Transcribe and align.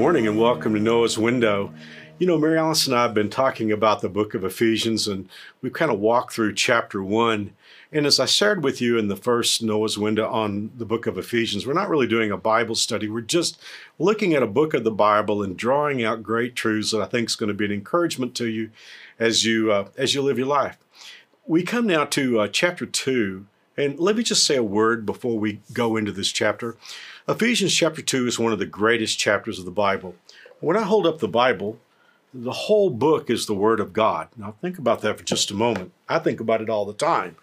morning 0.00 0.26
and 0.26 0.40
welcome 0.40 0.72
to 0.72 0.80
Noah's 0.80 1.18
Window. 1.18 1.74
You 2.18 2.26
know, 2.26 2.38
Mary 2.38 2.56
Alice 2.56 2.86
and 2.86 2.96
I 2.96 3.02
have 3.02 3.12
been 3.12 3.28
talking 3.28 3.70
about 3.70 4.00
the 4.00 4.08
book 4.08 4.32
of 4.32 4.44
Ephesians 4.44 5.06
and 5.06 5.28
we've 5.60 5.74
kind 5.74 5.90
of 5.90 6.00
walked 6.00 6.32
through 6.32 6.54
chapter 6.54 7.02
one. 7.02 7.52
And 7.92 8.06
as 8.06 8.18
I 8.18 8.24
shared 8.24 8.64
with 8.64 8.80
you 8.80 8.96
in 8.96 9.08
the 9.08 9.14
first 9.14 9.62
Noah's 9.62 9.98
Window 9.98 10.26
on 10.26 10.70
the 10.74 10.86
book 10.86 11.06
of 11.06 11.18
Ephesians, 11.18 11.66
we're 11.66 11.74
not 11.74 11.90
really 11.90 12.06
doing 12.06 12.30
a 12.30 12.38
Bible 12.38 12.76
study. 12.76 13.10
We're 13.10 13.20
just 13.20 13.60
looking 13.98 14.32
at 14.32 14.42
a 14.42 14.46
book 14.46 14.72
of 14.72 14.84
the 14.84 14.90
Bible 14.90 15.42
and 15.42 15.54
drawing 15.54 16.02
out 16.02 16.22
great 16.22 16.56
truths 16.56 16.92
that 16.92 17.02
I 17.02 17.06
think 17.06 17.28
is 17.28 17.36
going 17.36 17.48
to 17.48 17.54
be 17.54 17.66
an 17.66 17.72
encouragement 17.72 18.34
to 18.36 18.46
you 18.46 18.70
as 19.18 19.44
you 19.44 19.70
uh, 19.70 19.88
as 19.98 20.14
you 20.14 20.22
live 20.22 20.38
your 20.38 20.46
life. 20.46 20.78
We 21.46 21.62
come 21.62 21.86
now 21.86 22.06
to 22.06 22.40
uh, 22.40 22.48
chapter 22.48 22.86
two, 22.86 23.48
and 23.76 23.98
let 23.98 24.16
me 24.16 24.22
just 24.22 24.44
say 24.44 24.56
a 24.56 24.62
word 24.62 25.06
before 25.06 25.38
we 25.38 25.60
go 25.72 25.96
into 25.96 26.12
this 26.12 26.30
chapter. 26.30 26.76
Ephesians 27.28 27.74
chapter 27.74 28.02
2 28.02 28.26
is 28.26 28.38
one 28.38 28.52
of 28.52 28.58
the 28.58 28.66
greatest 28.66 29.18
chapters 29.18 29.58
of 29.58 29.64
the 29.64 29.70
Bible. 29.70 30.14
When 30.60 30.76
I 30.76 30.82
hold 30.82 31.06
up 31.06 31.18
the 31.18 31.28
Bible, 31.28 31.78
the 32.32 32.52
whole 32.52 32.90
book 32.90 33.30
is 33.30 33.46
the 33.46 33.54
Word 33.54 33.80
of 33.80 33.92
God. 33.92 34.28
Now, 34.36 34.54
think 34.60 34.78
about 34.78 35.00
that 35.02 35.18
for 35.18 35.24
just 35.24 35.50
a 35.50 35.54
moment. 35.54 35.92
I 36.08 36.18
think 36.18 36.40
about 36.40 36.60
it 36.60 36.70
all 36.70 36.84
the 36.84 36.92
time. 36.92 37.36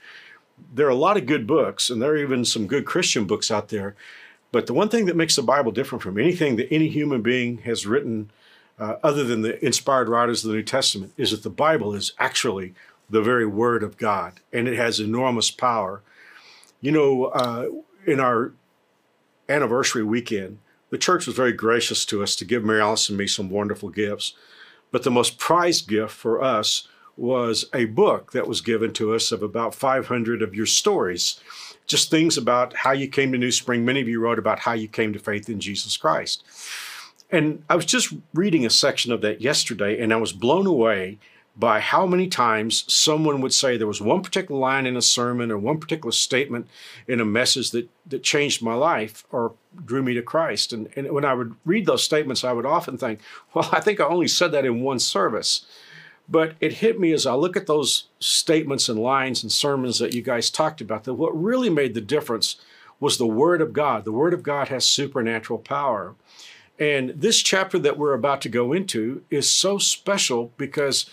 There 0.74 0.88
are 0.88 0.92
a 0.92 0.96
lot 0.96 1.18
of 1.18 1.26
good 1.26 1.46
books, 1.46 1.90
and 1.90 2.02
there 2.02 2.12
are 2.12 2.18
even 2.18 2.46
some 2.46 2.68
good 2.68 2.86
Christian 2.86 3.26
books 3.26 3.52
out 3.52 3.70
there. 3.70 3.96
But 4.52 4.68
the 4.68 4.74
one 4.74 4.90
thing 4.90 5.06
that 5.06 5.16
makes 5.16 5.36
the 5.36 5.44
Bible 5.44 5.72
different 5.72 6.02
from 6.02 6.18
anything 6.18 6.56
that 6.56 6.72
any 6.72 6.88
human 6.88 7.22
being 7.22 7.60
has 7.60 7.86
written, 7.86 8.32
uh, 8.80 8.96
other 9.04 9.24
than 9.24 9.42
the 9.42 9.64
inspired 9.64 10.08
writers 10.08 10.44
of 10.44 10.50
the 10.52 10.56
New 10.56 10.64
Testament, 10.64 11.14
is 11.18 11.32
that 11.32 11.44
the 11.44 11.50
Bible 11.50 11.94
is 11.94 12.14
actually 12.18 12.74
the 13.10 13.22
very 13.22 13.46
Word 13.46 13.84
of 13.84 13.98
God, 13.98 14.40
and 14.54 14.68
it 14.68 14.78
has 14.78 15.00
enormous 15.00 15.52
power. 15.52 16.02
You 16.82 16.92
know, 16.92 17.26
uh, 17.26 17.68
in 18.06 18.20
our 18.20 18.54
anniversary 19.50 20.04
weekend, 20.04 20.60
the 20.90 20.98
church 20.98 21.26
was 21.26 21.36
very 21.36 21.54
gracious 21.54 22.06
to 22.06 22.24
us 22.24 22.36
to 22.38 22.46
give 22.46 22.64
Mary 22.64 22.82
Alice 22.82 23.10
and 23.10 23.18
me 23.18 23.28
some 23.28 23.50
wonderful 23.50 23.90
gifts. 23.90 24.34
But 24.92 25.04
the 25.04 25.12
most 25.12 25.38
prized 25.38 25.88
gift 25.88 26.14
for 26.14 26.42
us 26.42 26.88
was 27.18 27.66
a 27.74 27.86
book 27.86 28.32
that 28.32 28.48
was 28.48 28.62
given 28.62 28.94
to 28.94 29.14
us 29.14 29.32
of 29.32 29.42
about 29.42 29.74
500 29.74 30.42
of 30.42 30.54
your 30.54 30.68
stories, 30.68 31.40
just 31.88 32.12
things 32.12 32.38
about 32.38 32.74
how 32.74 32.92
you 32.92 33.08
came 33.08 33.32
to 33.32 33.38
New 33.38 33.52
Spring. 33.52 33.84
Many 33.84 34.02
of 34.02 34.08
you 34.08 34.20
wrote 34.22 34.40
about 34.40 34.60
how 34.60 34.74
you 34.74 34.88
came 34.88 35.14
to 35.14 35.20
faith 35.20 35.50
in 35.50 35.60
Jesus 35.60 35.98
Christ. 35.98 36.44
And 37.30 37.64
I 37.70 37.76
was 37.76 37.86
just 37.86 38.14
reading 38.34 38.66
a 38.66 38.70
section 38.70 39.12
of 39.12 39.22
that 39.22 39.42
yesterday, 39.42 40.00
and 40.00 40.14
I 40.14 40.18
was 40.18 40.32
blown 40.32 40.68
away 40.68 41.18
by 41.58 41.80
how 41.80 42.06
many 42.06 42.28
times 42.28 42.86
someone 42.92 43.42
would 43.42 43.54
say 43.54 43.78
there 43.78 43.88
was 43.88 44.00
one 44.00 44.22
particular 44.22 44.60
line 44.60 44.86
in 44.86 44.96
a 44.96 45.02
sermon 45.02 45.52
or 45.52 45.58
one 45.58 45.80
particular 45.80 46.12
statement 46.12 46.68
in 47.08 47.20
a 47.20 47.26
message 47.26 47.72
that, 47.72 47.90
that 48.06 48.22
changed 48.22 48.62
my 48.62 48.76
life 48.76 49.26
or 49.32 49.54
drew 49.84 50.04
me 50.04 50.14
to 50.14 50.22
Christ. 50.22 50.72
And, 50.72 50.88
and 50.96 51.12
when 51.12 51.26
I 51.26 51.34
would 51.34 51.56
read 51.66 51.88
those 51.88 52.04
statements, 52.04 52.44
I 52.44 52.54
would 52.54 52.66
often 52.66 52.98
think, 52.98 53.22
well, 53.54 53.70
I 53.72 53.80
think 53.80 54.00
I 54.00 54.06
only 54.06 54.28
said 54.28 54.52
that 54.52 54.66
in 54.66 54.82
one 54.82 55.00
service. 55.00 55.66
But 56.30 56.56
it 56.60 56.74
hit 56.74 57.00
me 57.00 57.12
as 57.12 57.26
I 57.26 57.34
look 57.34 57.58
at 57.58 57.68
those 57.68 58.10
statements 58.20 58.88
and 58.90 59.00
lines 59.00 59.42
and 59.42 59.52
sermons 59.52 59.98
that 60.00 60.14
you 60.14 60.22
guys 60.22 60.52
talked 60.52 60.82
about 60.82 61.06
that 61.06 61.14
what 61.14 61.42
really 61.42 61.70
made 61.70 61.94
the 61.94 62.02
difference 62.02 62.58
was 63.00 63.18
the 63.18 63.26
Word 63.26 63.62
of 63.62 63.74
God. 63.74 64.06
The 64.06 64.12
Word 64.12 64.34
of 64.34 64.44
God 64.44 64.68
has 64.68 64.86
supernatural 64.86 65.60
power. 65.60 66.16
And 66.78 67.10
this 67.10 67.42
chapter 67.42 67.80
that 67.80 67.98
we're 67.98 68.14
about 68.14 68.42
to 68.42 68.50
go 68.50 68.74
into 68.74 69.24
is 69.32 69.50
so 69.50 69.78
special 69.78 70.52
because 70.58 71.10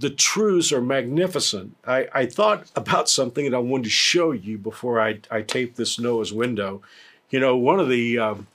the 0.00 0.10
truths 0.10 0.72
are 0.72 0.80
magnificent. 0.80 1.76
I, 1.86 2.08
I 2.12 2.26
thought 2.26 2.70
about 2.74 3.10
something 3.10 3.44
that 3.44 3.56
I 3.56 3.60
wanted 3.60 3.84
to 3.84 3.90
show 3.90 4.32
you 4.32 4.56
before 4.56 4.98
I, 4.98 5.20
I 5.30 5.42
taped 5.42 5.76
this 5.76 5.98
Noah's 5.98 6.32
window. 6.32 6.80
You 7.28 7.38
know, 7.38 7.56
one 7.56 7.78
of 7.78 7.90
the 7.90 8.18
um, 8.18 8.46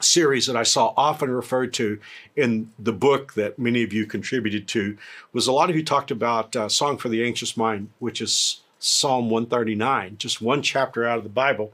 series 0.00 0.46
that 0.46 0.56
I 0.56 0.64
saw 0.64 0.92
often 0.96 1.30
referred 1.30 1.72
to 1.74 2.00
in 2.34 2.72
the 2.76 2.92
book 2.92 3.34
that 3.34 3.56
many 3.56 3.84
of 3.84 3.92
you 3.92 4.04
contributed 4.04 4.66
to 4.68 4.98
was 5.32 5.46
a 5.46 5.52
lot 5.52 5.70
of 5.70 5.76
you 5.76 5.84
talked 5.84 6.10
about 6.10 6.56
uh, 6.56 6.68
Song 6.68 6.98
for 6.98 7.08
the 7.08 7.24
Anxious 7.24 7.56
Mind, 7.56 7.90
which 8.00 8.20
is 8.20 8.60
Psalm 8.80 9.30
139, 9.30 10.16
just 10.18 10.42
one 10.42 10.60
chapter 10.60 11.06
out 11.06 11.18
of 11.18 11.24
the 11.24 11.30
Bible. 11.30 11.72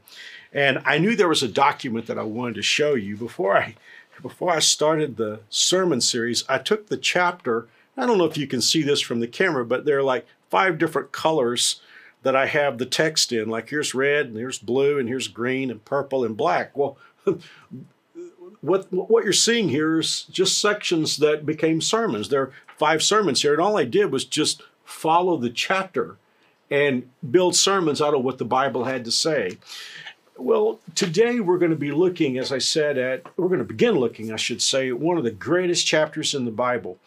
And 0.53 0.79
I 0.85 0.99
knew 0.99 1.15
there 1.15 1.27
was 1.27 1.43
a 1.43 1.47
document 1.47 2.05
that 2.05 2.19
I 2.19 2.23
wanted 2.23 2.55
to 2.55 2.61
show 2.61 2.93
you 2.93 3.17
before 3.17 3.57
I 3.57 3.75
before 4.21 4.51
I 4.51 4.59
started 4.59 5.15
the 5.15 5.41
sermon 5.49 6.01
series. 6.01 6.43
I 6.49 6.57
took 6.57 6.87
the 6.87 6.97
chapter 6.97 7.67
I 7.97 8.05
don't 8.05 8.17
know 8.17 8.25
if 8.25 8.37
you 8.37 8.47
can 8.47 8.61
see 8.61 8.83
this 8.83 9.01
from 9.01 9.19
the 9.19 9.27
camera, 9.27 9.65
but 9.65 9.85
there 9.85 9.97
are 9.97 10.03
like 10.03 10.25
five 10.49 10.77
different 10.77 11.11
colors 11.11 11.81
that 12.23 12.35
I 12.35 12.45
have 12.45 12.77
the 12.77 12.85
text 12.85 13.31
in. 13.31 13.49
Like 13.49 13.69
here's 13.69 13.95
red, 13.95 14.27
and 14.27 14.37
here's 14.37 14.59
blue, 14.59 14.99
and 14.99 15.09
here's 15.09 15.27
green, 15.27 15.71
and 15.71 15.83
purple, 15.83 16.23
and 16.23 16.37
black. 16.37 16.77
Well, 16.77 16.97
what 18.61 18.91
what 18.91 19.23
you're 19.23 19.33
seeing 19.33 19.69
here 19.69 19.99
is 19.99 20.23
just 20.23 20.59
sections 20.59 21.17
that 21.17 21.45
became 21.45 21.81
sermons. 21.81 22.29
There 22.29 22.41
are 22.41 22.51
five 22.77 23.01
sermons 23.01 23.41
here, 23.41 23.53
and 23.53 23.61
all 23.61 23.77
I 23.77 23.85
did 23.85 24.11
was 24.11 24.25
just 24.25 24.61
follow 24.83 25.37
the 25.37 25.49
chapter 25.49 26.17
and 26.69 27.09
build 27.31 27.55
sermons 27.55 28.01
out 28.01 28.13
of 28.13 28.23
what 28.23 28.37
the 28.37 28.45
Bible 28.45 28.85
had 28.85 29.05
to 29.05 29.11
say. 29.11 29.57
Well, 30.37 30.79
today 30.93 31.39
we're 31.39 31.57
going 31.57 31.71
to 31.71 31.77
be 31.77 31.91
looking, 31.91 32.37
as 32.37 32.51
I 32.51 32.59
said, 32.59 32.97
at 32.97 33.25
we're 33.37 33.47
going 33.47 33.59
to 33.59 33.65
begin 33.65 33.95
looking, 33.95 34.31
I 34.31 34.35
should 34.35 34.61
say, 34.61 34.89
at 34.89 34.99
one 34.99 35.17
of 35.17 35.23
the 35.23 35.31
greatest 35.31 35.87
chapters 35.87 36.35
in 36.35 36.45
the 36.45 36.51
Bible. 36.51 36.99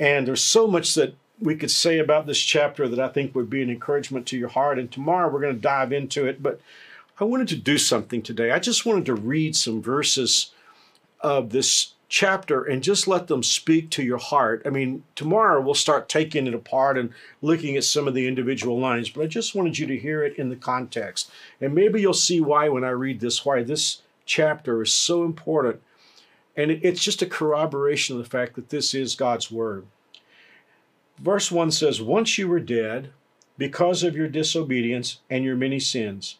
And 0.00 0.26
there's 0.26 0.42
so 0.42 0.66
much 0.66 0.94
that 0.94 1.14
we 1.38 1.54
could 1.54 1.70
say 1.70 1.98
about 1.98 2.26
this 2.26 2.40
chapter 2.40 2.88
that 2.88 2.98
I 2.98 3.08
think 3.08 3.34
would 3.34 3.50
be 3.50 3.62
an 3.62 3.70
encouragement 3.70 4.26
to 4.26 4.38
your 4.38 4.48
heart. 4.48 4.78
And 4.78 4.90
tomorrow 4.90 5.30
we're 5.30 5.40
going 5.40 5.54
to 5.54 5.60
dive 5.60 5.92
into 5.92 6.26
it. 6.26 6.42
But 6.42 6.60
I 7.20 7.24
wanted 7.24 7.48
to 7.48 7.56
do 7.56 7.78
something 7.78 8.22
today. 8.22 8.50
I 8.50 8.58
just 8.58 8.86
wanted 8.86 9.06
to 9.06 9.14
read 9.14 9.54
some 9.54 9.82
verses 9.82 10.52
of 11.20 11.50
this 11.50 11.92
chapter 12.08 12.64
and 12.64 12.82
just 12.82 13.06
let 13.06 13.28
them 13.28 13.42
speak 13.42 13.90
to 13.90 14.02
your 14.02 14.18
heart. 14.18 14.62
I 14.64 14.70
mean, 14.70 15.04
tomorrow 15.14 15.60
we'll 15.60 15.74
start 15.74 16.08
taking 16.08 16.46
it 16.46 16.54
apart 16.54 16.98
and 16.98 17.10
looking 17.40 17.76
at 17.76 17.84
some 17.84 18.08
of 18.08 18.14
the 18.14 18.26
individual 18.26 18.80
lines, 18.80 19.10
but 19.10 19.22
I 19.22 19.26
just 19.28 19.54
wanted 19.54 19.78
you 19.78 19.86
to 19.86 19.96
hear 19.96 20.24
it 20.24 20.36
in 20.36 20.48
the 20.48 20.56
context. 20.56 21.30
And 21.60 21.72
maybe 21.72 22.00
you'll 22.00 22.14
see 22.14 22.40
why 22.40 22.68
when 22.68 22.84
I 22.84 22.90
read 22.90 23.20
this, 23.20 23.44
why 23.44 23.62
this 23.62 24.02
chapter 24.24 24.82
is 24.82 24.92
so 24.92 25.24
important 25.24 25.80
and 26.56 26.70
it's 26.70 27.02
just 27.02 27.22
a 27.22 27.26
corroboration 27.26 28.16
of 28.16 28.22
the 28.22 28.28
fact 28.28 28.54
that 28.56 28.70
this 28.70 28.94
is 28.94 29.14
God's 29.14 29.50
Word. 29.50 29.86
Verse 31.18 31.50
1 31.50 31.70
says, 31.70 32.00
Once 32.00 32.38
you 32.38 32.48
were 32.48 32.60
dead 32.60 33.12
because 33.58 34.02
of 34.02 34.16
your 34.16 34.26
disobedience 34.26 35.20
and 35.28 35.44
your 35.44 35.54
many 35.54 35.78
sins. 35.78 36.38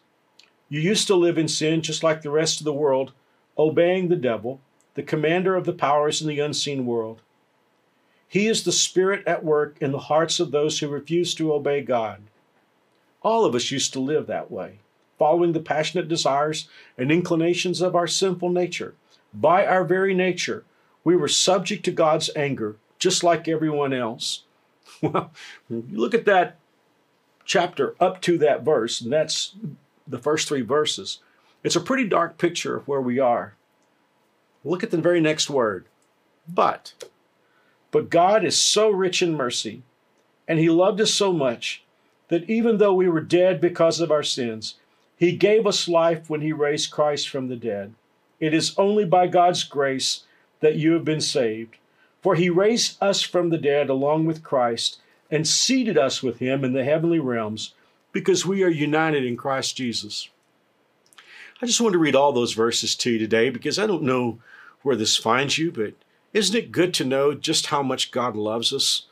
You 0.69 0.79
used 0.79 1.05
to 1.07 1.15
live 1.15 1.37
in 1.37 1.47
sin 1.47 1.81
just 1.81 2.01
like 2.01 2.23
the 2.23 2.31
rest 2.31 2.59
of 2.59 2.65
the 2.65 2.73
world, 2.73 3.11
obeying 3.57 4.07
the 4.07 4.15
devil, 4.15 4.59
the 4.95 5.03
commander 5.03 5.55
of 5.55 5.65
the 5.65 5.73
powers 5.73 6.21
in 6.21 6.27
the 6.27 6.39
unseen 6.39 6.85
world. 6.85 7.21
He 8.27 8.47
is 8.47 8.63
the 8.63 8.71
spirit 8.71 9.23
at 9.27 9.43
work 9.43 9.75
in 9.81 9.91
the 9.91 9.99
hearts 9.99 10.39
of 10.39 10.51
those 10.51 10.79
who 10.79 10.87
refuse 10.87 11.35
to 11.35 11.53
obey 11.53 11.81
God. 11.81 12.21
All 13.21 13.45
of 13.45 13.53
us 13.53 13.69
used 13.69 13.93
to 13.93 13.99
live 13.99 14.25
that 14.27 14.49
way, 14.49 14.79
following 15.19 15.51
the 15.51 15.59
passionate 15.59 16.07
desires 16.07 16.67
and 16.97 17.11
inclinations 17.11 17.81
of 17.81 17.95
our 17.95 18.07
sinful 18.07 18.49
nature. 18.49 18.95
By 19.33 19.65
our 19.65 19.83
very 19.83 20.13
nature, 20.13 20.65
we 21.03 21.15
were 21.15 21.27
subject 21.27 21.85
to 21.85 21.91
God's 21.91 22.29
anger, 22.35 22.75
just 22.99 23.23
like 23.23 23.47
everyone 23.47 23.93
else. 23.93 24.43
Well, 25.01 25.31
look 25.69 26.13
at 26.13 26.25
that 26.25 26.57
chapter 27.43 27.95
up 27.99 28.21
to 28.21 28.37
that 28.37 28.63
verse, 28.63 29.01
and 29.01 29.11
that's 29.11 29.55
the 30.07 30.19
first 30.19 30.47
three 30.47 30.61
verses. 30.61 31.19
It's 31.63 31.75
a 31.75 31.81
pretty 31.81 32.07
dark 32.07 32.37
picture 32.37 32.75
of 32.75 32.87
where 32.87 33.01
we 33.01 33.17
are. 33.17 33.55
Look 34.63 34.83
at 34.83 34.91
the 34.91 34.97
very 34.97 35.21
next 35.21 35.49
word. 35.49 35.85
But. 36.47 36.93
But 37.89 38.09
God 38.09 38.45
is 38.45 38.61
so 38.61 38.89
rich 38.89 39.21
in 39.21 39.35
mercy, 39.35 39.81
and 40.47 40.59
He 40.59 40.69
loved 40.69 41.01
us 41.01 41.13
so 41.13 41.33
much 41.33 41.83
that 42.27 42.49
even 42.49 42.77
though 42.77 42.93
we 42.93 43.09
were 43.09 43.21
dead 43.21 43.59
because 43.59 43.99
of 43.99 44.11
our 44.11 44.23
sins, 44.23 44.75
He 45.17 45.31
gave 45.33 45.65
us 45.65 45.87
life 45.87 46.29
when 46.29 46.41
He 46.41 46.53
raised 46.53 46.91
Christ 46.91 47.27
from 47.27 47.47
the 47.47 47.55
dead. 47.55 47.93
It 48.41 48.53
is 48.53 48.73
only 48.77 49.05
by 49.05 49.27
God's 49.27 49.63
grace 49.63 50.23
that 50.59 50.75
you 50.75 50.93
have 50.93 51.05
been 51.05 51.21
saved. 51.21 51.77
For 52.21 52.35
he 52.35 52.49
raised 52.49 53.01
us 53.01 53.21
from 53.21 53.49
the 53.49 53.57
dead 53.57 53.89
along 53.89 54.25
with 54.25 54.43
Christ 54.43 54.99
and 55.29 55.47
seated 55.47 55.97
us 55.97 56.21
with 56.21 56.39
him 56.39 56.65
in 56.65 56.73
the 56.73 56.83
heavenly 56.83 57.19
realms 57.19 57.73
because 58.11 58.45
we 58.45 58.63
are 58.63 58.69
united 58.69 59.23
in 59.23 59.37
Christ 59.37 59.77
Jesus. 59.77 60.29
I 61.61 61.67
just 61.67 61.79
want 61.79 61.93
to 61.93 61.99
read 61.99 62.15
all 62.15 62.33
those 62.33 62.53
verses 62.53 62.95
to 62.97 63.11
you 63.11 63.19
today 63.19 63.49
because 63.49 63.79
I 63.79 63.87
don't 63.87 64.03
know 64.03 64.39
where 64.81 64.95
this 64.95 65.15
finds 65.15 65.57
you, 65.57 65.71
but 65.71 65.93
isn't 66.33 66.55
it 66.55 66.71
good 66.71 66.93
to 66.95 67.05
know 67.05 67.33
just 67.33 67.67
how 67.67 67.83
much 67.83 68.11
God 68.11 68.35
loves 68.35 68.73
us? 68.73 69.03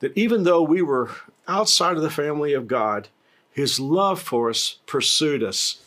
That 0.00 0.16
even 0.16 0.42
though 0.42 0.62
we 0.62 0.82
were 0.82 1.10
outside 1.46 1.96
of 1.96 2.02
the 2.02 2.10
family 2.10 2.52
of 2.52 2.66
God, 2.66 3.08
his 3.52 3.78
love 3.78 4.20
for 4.20 4.50
us 4.50 4.78
pursued 4.86 5.42
us. 5.42 5.80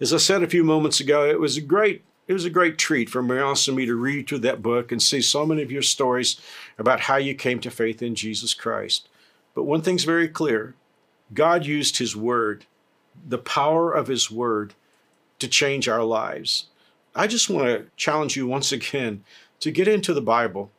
As 0.00 0.12
I 0.12 0.16
said 0.16 0.42
a 0.42 0.48
few 0.48 0.64
moments 0.64 0.98
ago, 1.00 1.24
it 1.24 1.40
was 1.40 1.56
a 1.56 1.62
great 1.62 2.02
it 2.26 2.32
was 2.32 2.44
a 2.44 2.50
great 2.50 2.76
treat 2.76 3.08
for 3.08 3.38
Alice 3.38 3.68
and 3.68 3.76
me 3.76 3.86
to 3.86 3.94
read 3.94 4.28
through 4.28 4.40
that 4.40 4.62
book 4.62 4.90
and 4.90 5.00
see 5.00 5.20
so 5.20 5.46
many 5.46 5.62
of 5.62 5.70
your 5.70 5.82
stories 5.82 6.40
about 6.78 7.00
how 7.00 7.16
you 7.16 7.34
came 7.34 7.60
to 7.60 7.70
faith 7.70 8.02
in 8.02 8.14
Jesus 8.14 8.52
Christ. 8.52 9.08
But 9.54 9.64
one 9.64 9.82
thing's 9.82 10.04
very 10.04 10.28
clear 10.28 10.74
God 11.32 11.66
used 11.66 11.98
His 11.98 12.16
Word, 12.16 12.66
the 13.26 13.38
power 13.38 13.92
of 13.92 14.08
His 14.08 14.30
Word, 14.30 14.74
to 15.38 15.48
change 15.48 15.88
our 15.88 16.04
lives. 16.04 16.66
I 17.14 17.26
just 17.26 17.48
want 17.48 17.66
to 17.66 17.86
challenge 17.96 18.36
you 18.36 18.46
once 18.46 18.72
again 18.72 19.24
to 19.60 19.70
get 19.70 19.88
into 19.88 20.12
the 20.12 20.20
Bible. 20.20 20.70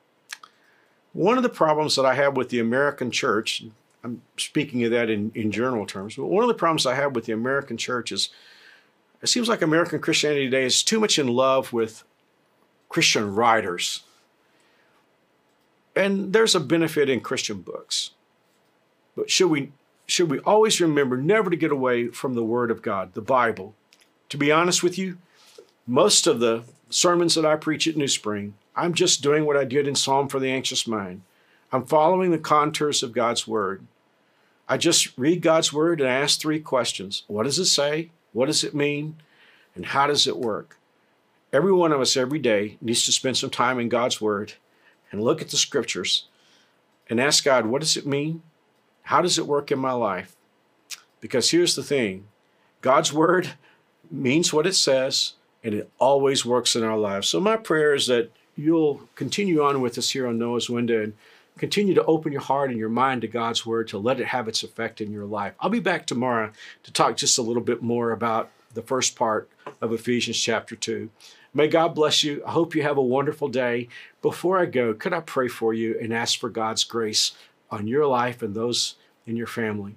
One 1.14 1.38
of 1.38 1.44
the 1.44 1.50
problems 1.50 1.96
that 1.96 2.06
I 2.06 2.14
have 2.14 2.38
with 2.38 2.50
the 2.50 2.60
American 2.60 3.10
church, 3.10 3.64
I'm 4.04 4.22
speaking 4.38 4.84
of 4.84 4.92
that 4.92 5.10
in, 5.10 5.32
in 5.34 5.52
general 5.52 5.86
terms, 5.86 6.16
but 6.16 6.26
one 6.26 6.44
of 6.44 6.48
the 6.48 6.54
problems 6.54 6.86
I 6.86 6.96
have 6.96 7.16
with 7.16 7.26
the 7.26 7.34
American 7.34 7.78
church 7.78 8.12
is 8.12 8.30
it 9.22 9.28
seems 9.28 9.50
like 9.50 9.62
American 9.62 10.00
Christianity 10.00 10.46
today 10.46 10.66
is 10.66 10.84
too 10.84 11.00
much 11.00 11.18
in 11.18 11.28
love 11.28 11.74
with 11.74 12.04
Christian 12.90 13.34
writers. 13.34 14.04
And 15.96 16.34
there's 16.34 16.56
a 16.56 16.60
benefit 16.60 17.10
in 17.10 17.22
Christian 17.22 17.62
books. 17.62 18.12
But 19.16 19.32
should 19.32 19.50
we 19.50 19.72
should 20.06 20.30
we 20.30 20.40
always 20.40 20.80
remember 20.80 21.18
never 21.18 21.50
to 21.50 21.58
get 21.58 21.72
away 21.72 22.08
from 22.08 22.36
the 22.36 22.44
word 22.44 22.72
of 22.72 22.82
God, 22.82 23.14
the 23.14 23.22
Bible. 23.22 23.74
To 24.30 24.38
be 24.38 24.52
honest 24.52 24.84
with 24.84 24.98
you, 24.98 25.18
most 25.86 26.28
of 26.28 26.40
the 26.40 26.64
sermons 26.90 27.36
that 27.36 27.46
I 27.46 27.56
preach 27.56 27.88
at 27.88 27.98
New 27.98 28.08
Spring, 28.08 28.54
I'm 28.76 28.94
just 28.94 29.22
doing 29.22 29.46
what 29.46 29.58
I 29.58 29.66
did 29.66 29.88
in 29.88 29.96
Psalm 29.96 30.30
for 30.30 30.40
the 30.40 30.52
Anxious 30.52 30.88
Mind. 30.88 31.24
I'm 31.72 31.86
following 31.86 32.32
the 32.32 32.38
contours 32.38 33.04
of 33.04 33.12
God's 33.12 33.48
word. 33.48 33.86
I 34.70 34.78
just 34.78 35.18
read 35.18 35.42
God's 35.42 35.74
word 35.74 36.00
and 36.00 36.10
ask 36.10 36.40
three 36.40 36.60
questions. 36.60 37.24
What 37.28 37.44
does 37.44 37.60
it 37.60 37.66
say? 37.66 38.12
What 38.38 38.46
does 38.46 38.64
it 38.64 38.76
mean? 38.76 39.16
And 39.74 39.84
how 39.84 40.06
does 40.06 40.28
it 40.28 40.38
work? 40.38 40.78
Every 41.52 41.74
one 41.74 41.92
of 41.92 42.00
us 42.00 42.16
every 42.16 42.38
day 42.38 42.78
needs 42.80 43.04
to 43.06 43.12
spend 43.12 43.36
some 43.36 43.50
time 43.50 43.80
in 43.80 43.90
God's 43.90 44.22
word 44.22 44.54
and 45.12 45.24
look 45.24 45.42
at 45.42 45.50
the 45.50 45.58
scriptures 45.58 46.26
and 47.10 47.20
ask 47.20 47.44
God, 47.44 47.66
what 47.66 47.82
does 47.82 47.98
it 47.98 48.06
mean? 48.06 48.44
How 49.02 49.24
does 49.24 49.40
it 49.40 49.48
work 49.48 49.72
in 49.72 49.80
my 49.80 49.94
life? 49.94 50.36
Because 51.20 51.50
here's 51.50 51.76
the 51.76 51.82
thing 51.82 52.28
God's 52.82 53.12
word 53.12 53.54
means 54.12 54.54
what 54.54 54.68
it 54.68 54.76
says, 54.76 55.34
and 55.64 55.74
it 55.74 55.90
always 55.98 56.46
works 56.46 56.76
in 56.76 56.84
our 56.84 56.98
lives. 56.98 57.28
So, 57.28 57.40
my 57.40 57.58
prayer 57.58 57.96
is 57.96 58.06
that 58.06 58.30
you'll 58.56 59.10
continue 59.16 59.64
on 59.64 59.82
with 59.82 59.98
us 59.98 60.12
here 60.12 60.28
on 60.28 60.38
Noah's 60.38 60.70
Window 60.70 61.02
and 61.02 61.14
continue 61.58 61.94
to 61.94 62.06
open 62.06 62.32
your 62.32 62.42
heart 62.42 62.70
and 62.70 62.80
your 62.80 62.90
mind 62.90 63.22
to 63.22 63.28
God's 63.28 63.66
word 63.66 63.88
to 63.90 63.98
let 63.98 64.20
it 64.20 64.28
have 64.28 64.48
its 64.48 64.64
effect 64.64 65.02
in 65.02 65.12
your 65.12 65.26
life. 65.26 65.54
I'll 65.60 65.70
be 65.70 65.80
back 65.80 66.06
tomorrow 66.06 66.52
to 66.84 66.94
talk 66.94 67.18
just 67.18 67.38
a 67.38 67.42
little 67.42 67.64
bit 67.64 67.82
more 67.82 68.12
about 68.12 68.52
the 68.74 68.82
first 68.82 69.16
part 69.16 69.50
of 69.82 69.92
Ephesians 69.92 70.40
chapter 70.40 70.76
2. 70.76 71.10
May 71.54 71.68
God 71.68 71.96
bless 71.96 72.24
you. 72.24 72.44
I 72.46 72.52
hope 72.52 72.76
you 72.76 72.84
have 72.84 72.98
a 72.98 73.02
wonderful 73.02 73.48
day. 73.48 73.90
Before 74.22 74.60
I 74.60 74.66
go, 74.66 74.94
could 74.94 75.14
I 75.14 75.22
pray 75.22 75.48
for 75.48 75.74
you 75.74 75.98
and 76.00 76.14
ask 76.14 76.40
for 76.40 76.50
God's 76.50 76.84
grace 76.84 77.32
on 77.72 77.88
your 77.88 78.06
life 78.06 78.42
and 78.42 78.54
those 78.54 78.96
in 79.26 79.36
your 79.36 79.48
family. 79.48 79.96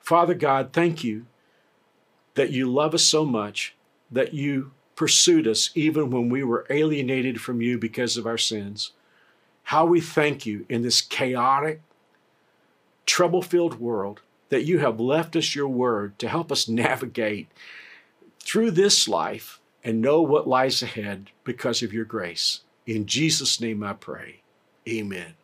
Father 0.00 0.34
God, 0.34 0.70
thank 0.72 1.02
you 1.02 1.26
that 2.34 2.50
you 2.50 2.70
love 2.70 2.94
us 2.94 3.04
so 3.04 3.24
much, 3.24 3.74
that 4.10 4.34
you 4.34 4.72
pursued 4.96 5.46
us 5.46 5.70
even 5.74 6.10
when 6.10 6.28
we 6.28 6.42
were 6.42 6.66
alienated 6.70 7.40
from 7.40 7.60
you 7.60 7.78
because 7.78 8.16
of 8.16 8.26
our 8.26 8.38
sins. 8.38 8.92
How 9.64 9.86
we 9.86 10.00
thank 10.00 10.46
you 10.46 10.66
in 10.68 10.82
this 10.82 11.00
chaotic, 11.00 11.80
trouble 13.06 13.42
filled 13.42 13.80
world 13.80 14.20
that 14.50 14.64
you 14.64 14.78
have 14.78 15.00
left 15.00 15.36
us 15.36 15.54
your 15.54 15.68
word 15.68 16.18
to 16.18 16.28
help 16.28 16.52
us 16.52 16.68
navigate 16.68 17.48
through 18.40 18.70
this 18.70 19.08
life 19.08 19.60
and 19.82 20.00
know 20.00 20.22
what 20.22 20.48
lies 20.48 20.82
ahead 20.82 21.30
because 21.44 21.82
of 21.82 21.92
your 21.92 22.04
grace. 22.04 22.60
In 22.86 23.06
Jesus' 23.06 23.60
name 23.60 23.82
I 23.82 23.94
pray. 23.94 24.40
Amen. 24.88 25.34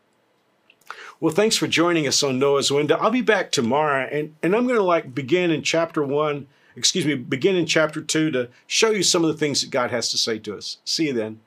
Well, 1.18 1.34
thanks 1.34 1.56
for 1.56 1.66
joining 1.66 2.06
us 2.06 2.22
on 2.22 2.38
Noah's 2.38 2.70
Window. 2.70 2.96
I'll 2.96 3.10
be 3.10 3.22
back 3.22 3.52
tomorrow 3.52 4.08
and, 4.10 4.34
and 4.42 4.54
I'm 4.54 4.64
going 4.64 4.78
to 4.78 4.82
like 4.82 5.14
begin 5.14 5.50
in 5.50 5.62
chapter 5.62 6.02
one, 6.02 6.46
excuse 6.76 7.06
me, 7.06 7.14
begin 7.14 7.56
in 7.56 7.66
chapter 7.66 8.00
two 8.00 8.30
to 8.32 8.48
show 8.66 8.90
you 8.90 9.02
some 9.02 9.24
of 9.24 9.30
the 9.30 9.36
things 9.36 9.60
that 9.60 9.70
God 9.70 9.90
has 9.90 10.10
to 10.10 10.18
say 10.18 10.38
to 10.40 10.56
us. 10.56 10.78
See 10.84 11.06
you 11.06 11.12
then. 11.12 11.40